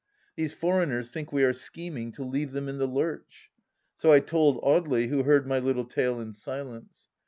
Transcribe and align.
These 0.35 0.53
foreigners 0.53 1.11
think 1.11 1.31
we 1.31 1.43
are 1.43 1.53
scheming 1.53 2.11
to 2.13 2.23
leave 2.23 2.53
them 2.53 2.67
in 2.67 2.79
the 2.79 2.87
lurch! 2.87 3.51
So 3.93 4.11
I 4.11 4.19
told 4.19 4.59
Audely, 4.63 5.09
who 5.09 5.21
heard 5.21 5.45
my 5.45 5.59
little 5.59 5.85
tale 5.85 6.19
in 6.19 6.33
silence. 6.33 7.09